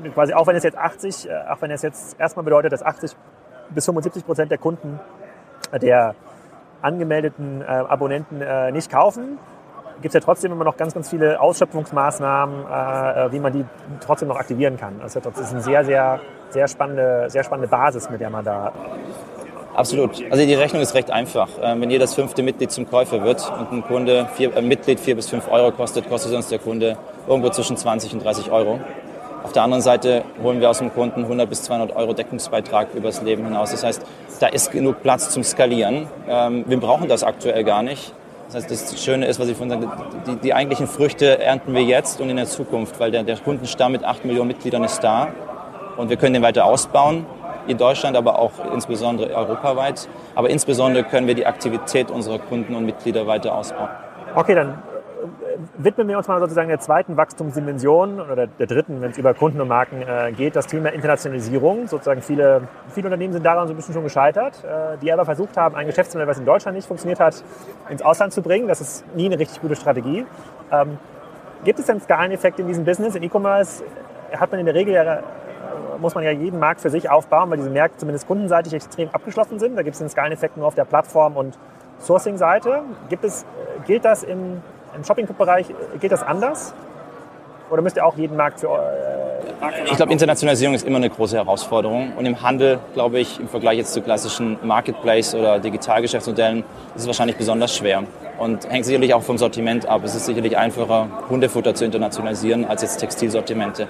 [0.05, 2.83] äh, quasi auch wenn es jetzt 80, äh, auch wenn es jetzt erstmal bedeutet, dass
[2.83, 3.13] 80
[3.71, 4.99] bis 75 Prozent der Kunden
[5.81, 6.15] der
[6.83, 9.39] angemeldeten äh, Abonnenten äh, nicht kaufen,
[10.01, 13.65] gibt es ja trotzdem immer noch ganz, ganz viele Ausschöpfungsmaßnahmen, äh, äh, wie man die
[14.01, 15.01] trotzdem noch aktivieren kann.
[15.03, 18.73] Also das ist eine sehr, sehr, sehr spannende, sehr spannende Basis, mit der man da
[19.75, 20.23] Absolut.
[20.31, 21.49] Also die Rechnung ist recht einfach.
[21.63, 25.15] Ähm, wenn jedes fünfte Mitglied zum Käufer wird und ein Kunde vier, ein Mitglied vier
[25.15, 26.97] bis fünf Euro kostet, kostet uns der Kunde
[27.29, 28.81] irgendwo zwischen 20 und 30 Euro.
[29.43, 33.23] Auf der anderen Seite holen wir aus dem Kunden 100 bis 200 Euro Deckungsbeitrag übers
[33.23, 33.71] Leben hinaus.
[33.71, 34.03] Das heißt,
[34.41, 36.09] da ist genug Platz zum Skalieren.
[36.29, 38.13] Ähm, wir brauchen das aktuell gar nicht.
[38.53, 39.89] Das heißt, das Schöne ist, was ich vorhin sagte,
[40.27, 43.93] die, die eigentlichen Früchte ernten wir jetzt und in der Zukunft, weil der, der Kundenstamm
[43.93, 45.29] mit 8 Millionen Mitgliedern ist da
[45.97, 47.27] und wir können den weiter ausbauen,
[47.69, 50.09] in Deutschland, aber auch insbesondere europaweit.
[50.35, 53.91] Aber insbesondere können wir die Aktivität unserer Kunden und Mitglieder weiter ausbauen.
[54.35, 54.83] Okay, dann
[55.79, 59.61] widmen wir uns mal sozusagen der zweiten Wachstumsdimension oder der dritten, wenn es über Kunden
[59.61, 61.87] und Marken äh, geht, das Thema Internationalisierung.
[61.87, 65.57] Sozusagen viele, viele Unternehmen sind daran so ein bisschen schon gescheitert, äh, die aber versucht
[65.57, 67.43] haben, ein Geschäftsmodell, was in Deutschland nicht funktioniert hat,
[67.89, 68.69] ins Ausland zu bringen.
[68.69, 70.27] Das ist nie eine richtig gute Strategie.
[70.71, 70.99] Ähm,
[71.65, 73.83] gibt es denn Skaleneffekte in diesem Business, in E-Commerce?
[74.33, 75.23] Hat man in der Regel ja äh,
[75.99, 79.59] muss man ja jeden Markt für sich aufbauen, weil diese Märkte zumindest kundenseitig extrem abgeschlossen
[79.59, 79.77] sind.
[79.77, 81.59] Da gibt es den Skaleneffekt nur auf der Plattform- und
[81.99, 82.83] Sourcing-Seite.
[83.23, 83.45] Es,
[83.87, 84.63] gilt das im
[84.95, 85.67] im Shopping-Bereich
[86.01, 86.75] geht das anders?
[87.71, 91.37] Oder müsst ihr auch jeden Markt für äh, Ich glaube, Internationalisierung ist immer eine große
[91.37, 92.13] Herausforderung.
[92.17, 96.65] Und im Handel, glaube ich, im Vergleich jetzt zu klassischen Marketplace- oder Digitalgeschäftsmodellen,
[96.97, 98.03] ist es wahrscheinlich besonders schwer.
[98.39, 100.03] Und hängt sicherlich auch vom Sortiment ab.
[100.05, 103.87] Es ist sicherlich einfacher, Hundefutter zu internationalisieren, als jetzt Textilsortimente.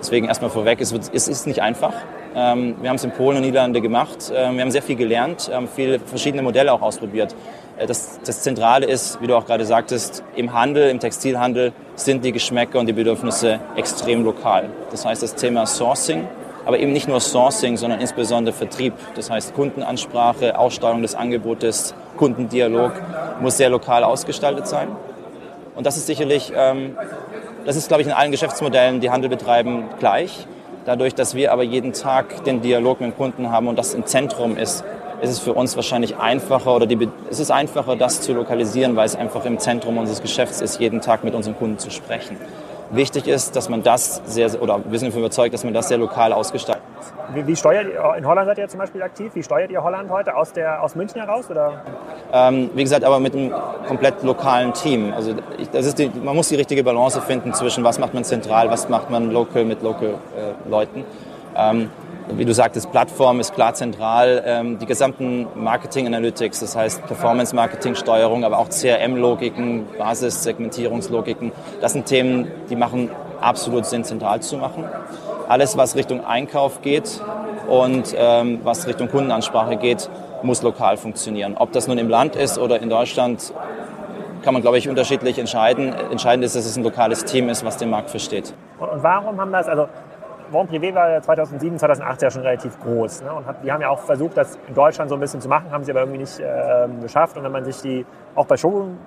[0.00, 1.92] Deswegen erstmal vorweg, es, wird, es ist nicht einfach.
[2.34, 4.32] Ähm, wir haben es in Polen und Niederlande gemacht.
[4.34, 7.34] Ähm, wir haben sehr viel gelernt, haben viele verschiedene Modelle auch ausprobiert.
[7.76, 12.24] Äh, das, das Zentrale ist, wie du auch gerade sagtest, im Handel, im Textilhandel sind
[12.24, 14.68] die Geschmäcker und die Bedürfnisse extrem lokal.
[14.90, 16.28] Das heißt, das Thema Sourcing,
[16.66, 18.92] aber eben nicht nur Sourcing, sondern insbesondere Vertrieb.
[19.16, 22.92] Das heißt, Kundenansprache, Ausstrahlung des Angebotes, Kundendialog
[23.40, 24.88] muss sehr lokal ausgestaltet sein.
[25.74, 26.96] Und das ist sicherlich, ähm,
[27.64, 30.46] das ist, glaube ich, in allen Geschäftsmodellen, die Handel betreiben, gleich.
[30.86, 34.06] Dadurch, dass wir aber jeden Tag den Dialog mit dem Kunden haben und das im
[34.06, 34.82] Zentrum ist,
[35.20, 39.04] ist es für uns wahrscheinlich einfacher oder die, es ist einfacher, das zu lokalisieren, weil
[39.04, 42.38] es einfach im Zentrum unseres Geschäfts ist, jeden Tag mit unseren Kunden zu sprechen.
[42.90, 45.98] Wichtig ist, dass man das sehr, oder wir sind davon überzeugt, dass man das sehr
[45.98, 46.79] lokal ausgestaltet.
[47.34, 50.10] Wie, wie, steuert ihr, in Holland seid ihr zum Beispiel aktiv, wie steuert ihr Holland
[50.10, 50.34] heute?
[50.36, 51.50] Aus, der, aus München heraus?
[51.50, 51.82] Oder?
[52.32, 53.52] Ähm, wie gesagt, aber mit einem
[53.86, 55.12] komplett lokalen Team.
[55.14, 55.34] Also
[55.72, 58.88] das ist die, man muss die richtige Balance finden zwischen was macht man zentral, was
[58.88, 61.04] macht man local mit local äh, Leuten.
[61.56, 61.90] Ähm,
[62.36, 64.42] wie du sagtest, Plattform ist klar zentral.
[64.46, 71.92] Ähm, die gesamten Marketing Analytics, das heißt Performance Marketing Steuerung, aber auch CRM-Logiken, Basissegmentierungslogiken, das
[71.92, 74.84] sind Themen, die machen absolut Sinn, zentral zu machen.
[75.50, 77.20] Alles, was Richtung Einkauf geht
[77.66, 80.08] und ähm, was Richtung Kundenansprache geht,
[80.44, 81.56] muss lokal funktionieren.
[81.58, 83.52] Ob das nun im Land ist oder in Deutschland,
[84.44, 85.92] kann man, glaube ich, unterschiedlich entscheiden.
[85.92, 88.54] Entscheidend ist, dass es ein lokales Team ist, was den Markt versteht.
[88.78, 89.88] Und warum haben das, also
[90.52, 93.22] Bon Privé war ja 2007, 2008 ja schon relativ groß.
[93.22, 93.32] Ne?
[93.32, 95.72] Und hat, die haben ja auch versucht, das in Deutschland so ein bisschen zu machen,
[95.72, 97.36] haben sie aber irgendwie nicht äh, geschafft.
[97.36, 98.98] Und wenn man sich die, auch bei Showroom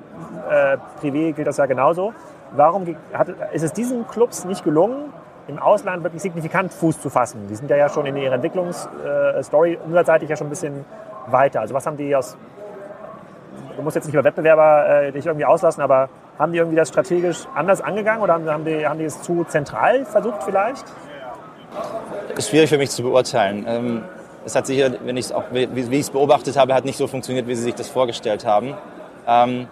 [0.49, 2.11] äh, Privé gilt das ja genauso.
[2.51, 5.13] Warum hat, ist es diesen Clubs nicht gelungen,
[5.47, 7.47] im Ausland wirklich signifikant Fuß zu fassen?
[7.49, 10.85] Die sind ja, ja schon in ihrer Entwicklungsstory äh, umsatzseitig ja schon ein bisschen
[11.27, 11.61] weiter.
[11.61, 12.37] Also was haben die aus,
[13.75, 16.89] du musst jetzt nicht über Wettbewerber äh, dich irgendwie auslassen, aber haben die irgendwie das
[16.89, 20.85] strategisch anders angegangen oder haben, haben, die, haben die es zu zentral versucht vielleicht?
[22.37, 23.65] ist schwierig für mich zu beurteilen.
[23.67, 24.03] Ähm,
[24.45, 26.97] es hat sicher, wenn ich es auch, wie, wie ich es beobachtet habe, hat nicht
[26.97, 28.75] so funktioniert, wie sie sich das vorgestellt haben.
[29.27, 29.67] Ähm,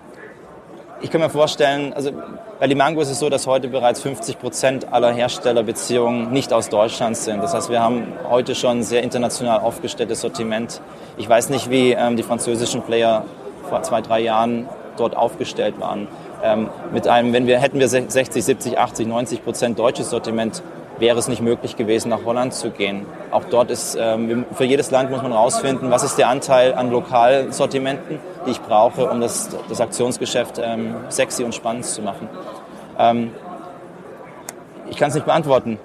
[1.01, 2.11] ich kann mir vorstellen, also
[2.59, 7.17] bei Limango ist es so, dass heute bereits 50 Prozent aller Herstellerbeziehungen nicht aus Deutschland
[7.17, 7.41] sind.
[7.41, 10.81] Das heißt, wir haben heute schon ein sehr international aufgestelltes Sortiment.
[11.17, 13.25] Ich weiß nicht, wie ähm, die französischen Player
[13.67, 16.07] vor zwei, drei Jahren dort aufgestellt waren.
[16.43, 20.61] Ähm, mit einem, wenn wir hätten wir 60, 70, 80, 90 Prozent deutsches Sortiment,
[20.99, 23.05] wäre es nicht möglich gewesen, nach Holland zu gehen.
[23.31, 26.91] Auch dort ist, ähm, für jedes Land muss man herausfinden, was ist der Anteil an
[26.91, 32.29] Lokalsortimenten, die ich brauche, um das, das Aktionsgeschäft ähm, sexy und spannend zu machen.
[32.99, 33.31] Ähm,
[34.89, 35.79] ich kann es nicht beantworten.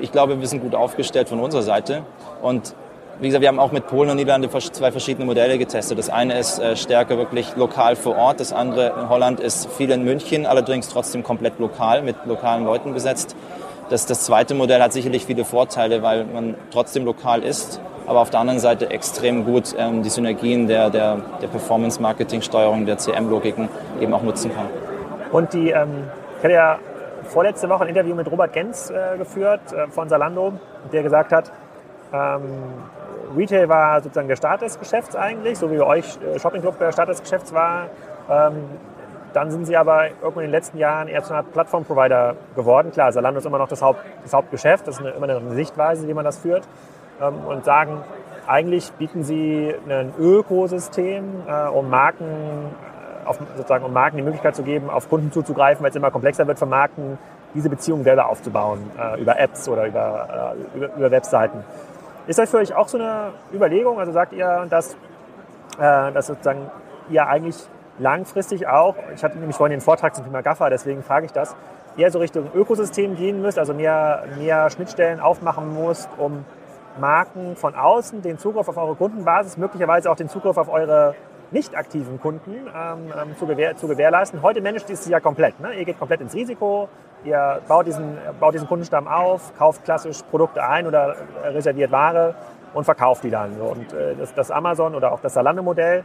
[0.00, 2.04] Ich glaube, wir sind gut aufgestellt von unserer Seite.
[2.40, 2.74] Und
[3.20, 5.98] wie gesagt, wir haben auch mit Polen und Niederlande zwei verschiedene Modelle getestet.
[5.98, 8.40] Das eine ist äh, stärker wirklich lokal vor Ort.
[8.40, 12.92] Das andere in Holland ist viel in München, allerdings trotzdem komplett lokal, mit lokalen Leuten
[12.92, 13.36] besetzt.
[13.90, 18.30] Das, das zweite Modell hat sicherlich viele Vorteile, weil man trotzdem lokal ist, aber auf
[18.30, 23.68] der anderen Seite extrem gut ähm, die Synergien der, der, der Performance-Marketing-Steuerung, der CM-Logiken
[24.00, 24.66] eben auch nutzen kann.
[25.32, 26.04] Und die, ähm,
[26.38, 26.78] ich hatte ja
[27.24, 30.54] vorletzte Woche ein Interview mit Robert Gens äh, geführt äh, von Salando,
[30.92, 31.50] der gesagt hat,
[32.12, 32.42] ähm,
[33.36, 36.78] Retail war sozusagen der Start des Geschäfts eigentlich, so wie bei euch äh, Shopping Club
[36.78, 37.88] der Start des Geschäfts war.
[38.30, 38.64] Ähm,
[39.34, 42.92] dann sind sie aber irgendwann in den letzten Jahren eher zu einer Plattform-Provider geworden.
[42.92, 46.06] Klar, Zalando ist immer noch das, Haupt, das Hauptgeschäft, das ist eine, immer eine Sichtweise,
[46.06, 46.62] wie man das führt.
[47.20, 48.00] Ähm, und sagen,
[48.46, 54.54] eigentlich bieten sie ein Ökosystem, äh, um Marken äh, auf, sozusagen um Marken die Möglichkeit
[54.54, 57.18] zu geben, auf Kunden zuzugreifen, weil es immer komplexer wird für Marken,
[57.54, 61.64] diese Beziehung selber aufzubauen, äh, über Apps oder über, äh, über, über, Webseiten.
[62.26, 63.98] Ist das für euch auch so eine Überlegung?
[63.98, 64.94] Also sagt ihr, dass,
[65.78, 66.70] äh, dass sozusagen
[67.10, 67.56] ihr eigentlich
[67.98, 71.54] langfristig auch, ich hatte nämlich vorhin den Vortrag zum Thema GAFA, deswegen frage ich das,
[71.96, 76.44] eher so Richtung Ökosystem gehen müsst, also mehr, mehr Schnittstellen aufmachen muss, um
[76.98, 81.14] Marken von außen den Zugriff auf eure Kundenbasis, möglicherweise auch den Zugriff auf eure
[81.50, 84.42] nicht aktiven Kunden ähm, ähm zu, gewähr, zu, gewährleisten.
[84.42, 85.60] Heute managt ihr es ja komplett.
[85.60, 85.74] Ne?
[85.74, 86.88] Ihr geht komplett ins Risiko,
[87.24, 92.34] ihr baut diesen, baut diesen Kundenstamm auf, kauft klassisch Produkte ein oder reserviert Ware
[92.72, 93.60] und verkauft die dann.
[93.60, 96.04] Und äh, das, das Amazon oder auch das Salando-Modell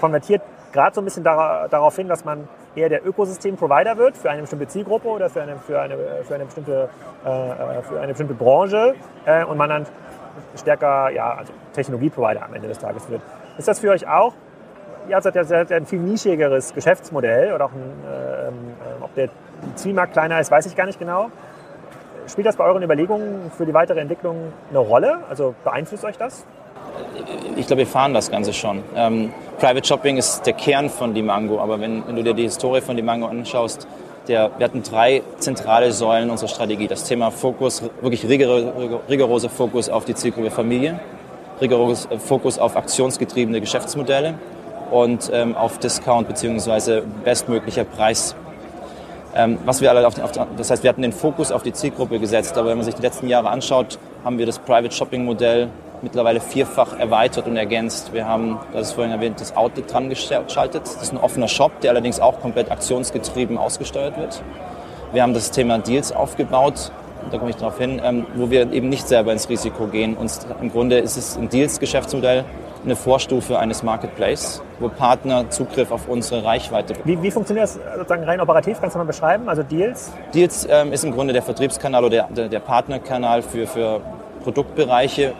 [0.00, 4.42] konvertiert gerade so ein bisschen darauf hin, dass man eher der Ökosystem-Provider wird für eine
[4.42, 6.88] bestimmte Zielgruppe oder für eine, für eine, für eine, bestimmte,
[7.24, 9.86] äh, äh, für eine bestimmte Branche äh, und man dann
[10.56, 13.22] stärker ja, also Technologie-Provider am Ende des Tages wird.
[13.56, 14.34] Ist das für euch auch?
[15.08, 19.30] Ihr seid ja ein viel nischigeres Geschäftsmodell oder auch ein, äh, ob der
[19.74, 21.30] Zielmarkt kleiner ist, weiß ich gar nicht genau.
[22.28, 25.20] Spielt das bei euren Überlegungen für die weitere Entwicklung eine Rolle?
[25.30, 26.46] Also beeinflusst euch das?
[27.56, 28.82] Ich glaube, wir fahren das Ganze schon.
[28.94, 32.80] Ähm, Private Shopping ist der Kern von Limango, aber wenn, wenn du dir die Historie
[32.80, 33.86] von Limango anschaust,
[34.28, 36.86] der, wir hatten drei zentrale Säulen unserer Strategie.
[36.86, 38.72] Das Thema Fokus, wirklich rigor,
[39.08, 41.00] rigoroser Fokus auf die Zielgruppe Familie,
[41.60, 44.34] rigoros Fokus auf aktionsgetriebene Geschäftsmodelle
[44.90, 47.02] und ähm, auf Discount bzw.
[47.24, 48.36] bestmöglicher Preis.
[49.34, 52.18] Ähm, was wir alle auf, auf, das heißt, wir hatten den Fokus auf die Zielgruppe
[52.18, 55.68] gesetzt, aber wenn man sich die letzten Jahre anschaut, haben wir das Private Shopping Modell
[56.02, 58.12] mittlerweile vierfach erweitert und ergänzt.
[58.12, 60.82] Wir haben, das ist vorhin erwähnt, das Outlet dran geschaltet.
[60.82, 64.42] Das ist ein offener Shop, der allerdings auch komplett aktionsgetrieben ausgesteuert wird.
[65.12, 66.92] Wir haben das Thema Deals aufgebaut,
[67.30, 70.16] da komme ich darauf hin, ähm, wo wir eben nicht selber ins Risiko gehen.
[70.16, 70.30] Und
[70.60, 72.44] im Grunde ist es ein Deals-Geschäftsmodell,
[72.84, 77.18] eine Vorstufe eines Marketplace, wo Partner Zugriff auf unsere Reichweite bekommen.
[77.18, 78.80] Wie, wie funktioniert das sozusagen rein operativ?
[78.80, 79.48] Kannst du mal beschreiben?
[79.48, 80.12] Also Deals?
[80.32, 84.00] Deals ähm, ist im Grunde der Vertriebskanal oder der, der, der Partnerkanal für, für
[84.42, 85.32] Produktbereiche.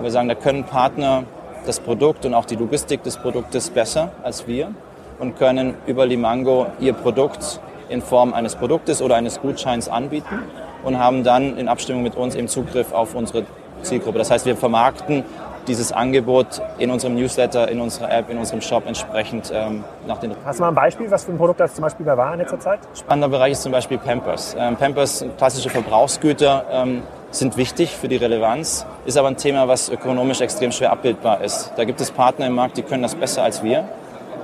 [0.00, 1.24] Wir sagen, da können Partner
[1.66, 4.72] das Produkt und auch die Logistik des Produktes besser als wir
[5.18, 7.60] und können über Limango ihr Produkt
[7.90, 10.42] in Form eines Produktes oder eines Gutscheins anbieten
[10.84, 13.44] und haben dann in Abstimmung mit uns eben Zugriff auf unsere
[13.82, 14.18] Zielgruppe.
[14.18, 15.22] Das heißt, wir vermarkten
[15.66, 20.34] dieses Angebot in unserem Newsletter, in unserer App, in unserem Shop entsprechend ähm, nach den.
[20.44, 22.40] Hast du mal ein Beispiel, was für ein Produkt das zum Beispiel bei war in
[22.40, 22.80] letzter Zeit?
[22.94, 24.56] Spannender Bereich ist zum Beispiel Pampers.
[24.58, 29.88] Ähm, Pampers, klassische Verbrauchsgüter, ähm, sind wichtig für die Relevanz, ist aber ein Thema, was
[29.88, 31.72] ökonomisch extrem schwer abbildbar ist.
[31.76, 33.88] Da gibt es Partner im Markt, die können das besser als wir.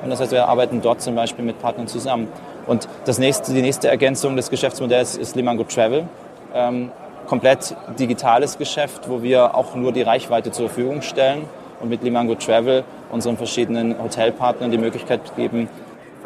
[0.02, 2.28] Und das heißt, wir arbeiten dort zum Beispiel mit Partnern zusammen.
[2.66, 6.06] Und das nächste, die nächste Ergänzung des Geschäftsmodells ist Limango Travel.
[6.54, 6.90] Ähm,
[7.26, 11.44] komplett digitales Geschäft, wo wir auch nur die Reichweite zur Verfügung stellen
[11.80, 15.68] und mit Limango Travel unseren verschiedenen Hotelpartnern die Möglichkeit geben,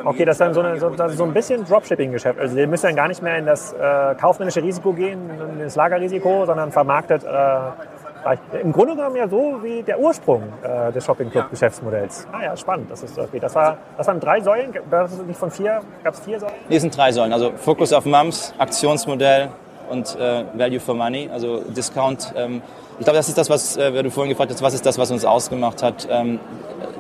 [0.05, 2.39] Okay, das ist dann so, eine, so, so ein bisschen Dropshipping-Geschäft.
[2.39, 5.77] Also ihr müsst dann gar nicht mehr in das äh, kaufmännische Risiko gehen, in das
[5.77, 12.27] Lagerrisiko, sondern vermarktet äh, im Grunde genommen ja so wie der Ursprung äh, des Shopping-Club-Geschäftsmodells.
[12.33, 12.91] Ah ja, spannend.
[12.91, 13.39] Das, ist, okay.
[13.41, 16.55] das, war, das waren drei Säulen, das ist nicht von vier, gab es vier Säulen?
[16.69, 17.33] Nee, es sind drei Säulen.
[17.33, 19.49] Also Fokus auf Mums, Aktionsmodell,
[19.91, 22.33] und äh, Value for Money, also Discount.
[22.37, 22.63] Ähm,
[22.99, 25.11] ich glaube, das ist das, was äh, du vorhin gefragt hast, was ist das, was
[25.11, 26.39] uns ausgemacht hat, ähm,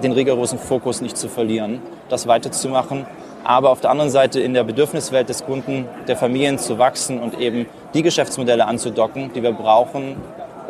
[0.02, 3.06] den rigorosen Fokus nicht zu verlieren, das weiterzumachen,
[3.44, 7.38] aber auf der anderen Seite in der Bedürfniswelt des Kunden, der Familien zu wachsen und
[7.38, 10.16] eben die Geschäftsmodelle anzudocken, die wir brauchen,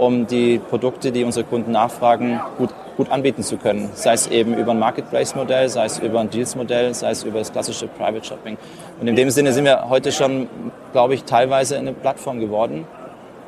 [0.01, 3.89] um die Produkte, die unsere Kunden nachfragen, gut gut anbieten zu können.
[3.95, 7.51] Sei es eben über ein Marketplace-Modell, sei es über ein Deals-Modell, sei es über das
[7.51, 8.59] klassische Private Shopping.
[9.01, 10.49] Und in dem Sinne sind wir heute schon,
[10.93, 12.87] glaube ich, teilweise eine Plattform geworden.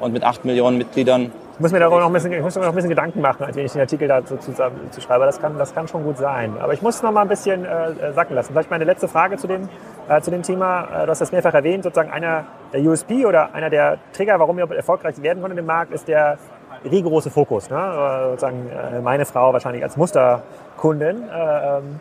[0.01, 2.63] Und mit acht Millionen Mitgliedern ich muss mir darüber noch ein bisschen, ich muss mir
[2.63, 5.27] noch ein bisschen Gedanken machen, als wenn ich den Artikel dazu zu, zu schreibe.
[5.27, 6.55] Das kann, das kann schon gut sein.
[6.59, 8.53] Aber ich muss es noch mal ein bisschen äh, sacken lassen.
[8.53, 10.85] Vielleicht meine letzte Frage zu dem, äh, zu dem Thema.
[10.85, 11.85] Äh, du hast das mehrfach erwähnt.
[11.85, 15.93] Sozusagen einer der USP oder einer der Trigger, warum ihr erfolgreich werden konntet im Markt,
[15.93, 16.39] ist der
[16.85, 17.71] rigorose Fokus.
[17.71, 17.77] Ne?
[17.77, 21.29] Äh, sozusagen äh, meine Frau wahrscheinlich als Musterkundin.
[21.29, 22.01] Äh, ähm,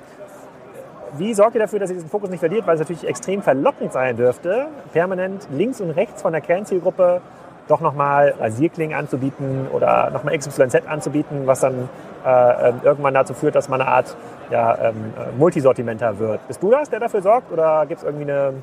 [1.17, 2.65] wie sorgt ihr dafür, dass ihr diesen Fokus nicht verliert?
[2.65, 7.21] Weil es natürlich extrem verlockend sein dürfte, permanent links und rechts von der Kernzielgruppe
[7.67, 11.89] doch nochmal Rasierklingen anzubieten oder nochmal XYZ anzubieten, was dann
[12.25, 14.15] äh, ähm, irgendwann dazu führt, dass man eine Art
[14.49, 16.45] ja, ähm, Multisortimenter wird.
[16.47, 17.51] Bist du das, der dafür sorgt?
[17.51, 18.53] Oder gibt es irgendwie eine,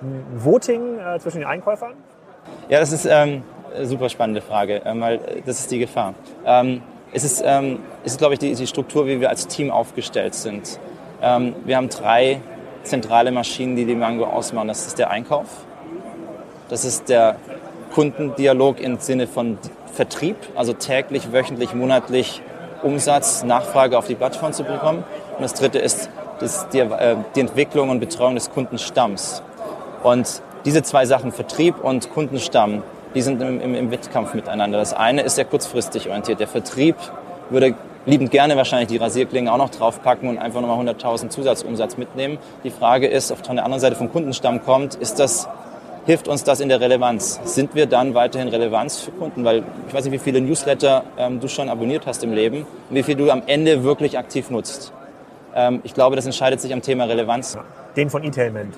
[0.00, 1.92] ein Voting äh, zwischen den Einkäufern?
[2.68, 3.42] Ja, das ist ähm,
[3.82, 6.14] super spannende Frage, ähm, weil äh, das ist die Gefahr.
[6.44, 9.70] Ähm, es ist, ähm, es ist glaube ich, die, die, Struktur, wie wir als Team
[9.70, 10.78] aufgestellt sind.
[11.22, 12.40] Ähm, wir haben drei
[12.82, 14.68] zentrale Maschinen, die die Mango ausmachen.
[14.68, 15.46] Das ist der Einkauf,
[16.68, 17.36] das ist der
[17.94, 19.56] Kundendialog im Sinne von
[19.92, 22.42] Vertrieb, also täglich, wöchentlich, monatlich
[22.82, 25.04] Umsatz, Nachfrage auf die Plattform zu bekommen.
[25.36, 29.42] Und das dritte ist das, die, äh, die Entwicklung und Betreuung des Kundenstamms.
[30.02, 32.82] Und diese zwei Sachen, Vertrieb und Kundenstamm,
[33.14, 34.78] die sind im, im, im Wettkampf miteinander.
[34.78, 36.40] Das eine ist sehr kurzfristig orientiert.
[36.40, 36.96] Der Vertrieb
[37.48, 37.74] würde
[38.06, 42.38] liebend gerne wahrscheinlich die Rasierklingen auch noch draufpacken und einfach nochmal 100.000 Zusatzumsatz mitnehmen.
[42.64, 45.48] Die Frage ist, ob von der anderen Seite vom Kundenstamm kommt, ist das,
[46.06, 47.40] hilft uns das in der Relevanz?
[47.44, 49.44] Sind wir dann weiterhin Relevanz für Kunden?
[49.44, 52.96] Weil ich weiß nicht, wie viele Newsletter ähm, du schon abonniert hast im Leben und
[52.96, 54.92] wie viel du am Ende wirklich aktiv nutzt.
[55.54, 57.56] Ähm, ich glaube, das entscheidet sich am Thema Relevanz.
[57.96, 58.74] Den von E-Tainment.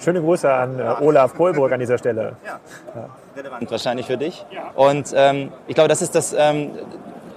[0.00, 2.36] Schöne Grüße an äh, Olaf Kohlburg an dieser Stelle.
[2.44, 2.60] Ja.
[2.94, 3.08] ja.
[3.36, 4.44] Relevant wahrscheinlich für dich.
[4.74, 6.70] Und ähm, ich glaube, das ist das, ähm,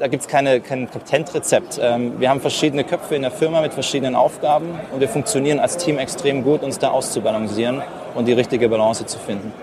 [0.02, 1.80] da gibt es keine, kein Patentrezept.
[1.80, 5.78] Ähm, wir haben verschiedene Köpfe in der Firma mit verschiedenen Aufgaben und wir funktionieren als
[5.78, 7.84] Team extrem gut, uns da auszubalancieren
[8.16, 9.54] und die richtige Balance zu finden.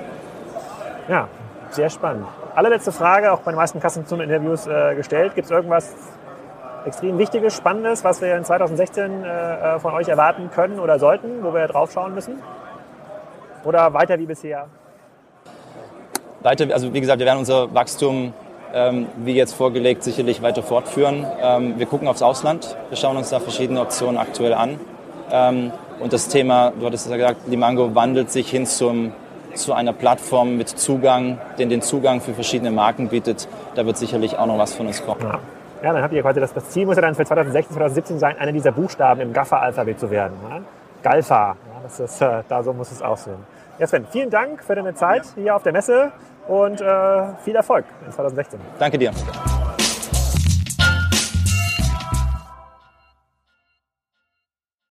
[1.08, 1.26] Ja,
[1.70, 2.26] sehr spannend.
[2.54, 5.34] Allerletzte Frage, auch bei den meisten Kassenzone-Interviews äh, gestellt.
[5.34, 5.92] Gibt es irgendwas
[6.86, 11.42] extrem Wichtiges, Spannendes, was wir in 2016 äh, äh, von euch erwarten können oder sollten,
[11.42, 12.40] wo wir drauf schauen müssen?
[13.64, 14.66] Oder weiter wie bisher?
[16.42, 18.32] Weiter, also wie gesagt, wir werden unser Wachstum
[18.74, 21.26] ähm, wie jetzt vorgelegt sicherlich weiter fortführen.
[21.40, 24.80] Ähm, wir gucken aufs Ausland, wir schauen uns da verschiedene Optionen aktuell an.
[25.30, 29.12] Ähm, und das Thema, du hattest ja gesagt, Limango wandelt sich hin zum,
[29.54, 33.48] zu einer Plattform mit Zugang, den den Zugang für verschiedene Marken bietet.
[33.74, 35.22] Da wird sicherlich auch noch was von uns kommen.
[35.22, 35.40] Ja.
[35.82, 38.36] Ja, dann habt ihr quasi das, das Ziel muss ja dann für 2016, 2017 sein,
[38.38, 40.36] einer dieser Buchstaben im GAFA-Alphabet zu werden.
[40.50, 40.60] Ja?
[41.04, 43.38] Galfa, ja, das ist, äh, da so muss es aussehen.
[43.78, 46.10] Ja, Sven, vielen Dank für deine Zeit hier auf der Messe
[46.48, 48.58] und äh, viel Erfolg in 2016.
[48.78, 49.12] Danke dir.